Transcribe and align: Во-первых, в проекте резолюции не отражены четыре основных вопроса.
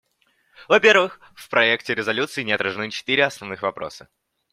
Во-первых, 0.67 1.19
в 1.35 1.47
проекте 1.47 1.93
резолюции 1.93 2.41
не 2.41 2.53
отражены 2.53 2.89
четыре 2.89 3.23
основных 3.23 3.61
вопроса. 3.61 4.09